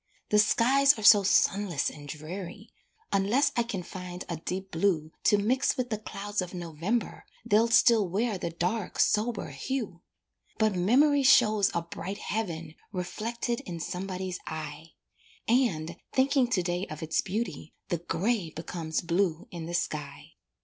[0.29, 2.71] The skies are so sunless and dreary,
[3.13, 7.67] Unless I can find a deep blue To mix with the clouds of November They'll
[7.67, 10.01] still wear the dark, sober hue;
[10.57, 14.93] But memory shows a bright heaven Reflected in somebody's eye,
[15.47, 20.31] And, thinking to day of its beauty, The grey becomes blue in the sky.